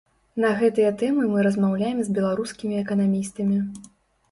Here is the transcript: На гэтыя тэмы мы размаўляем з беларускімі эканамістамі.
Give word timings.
На 0.45 0.49
гэтыя 0.61 0.93
тэмы 1.01 1.25
мы 1.33 1.43
размаўляем 1.49 2.01
з 2.09 2.17
беларускімі 2.17 2.83
эканамістамі. 2.83 3.63